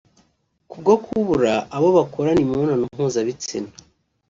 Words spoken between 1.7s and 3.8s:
abo bakorana imibonano mpuzabitsina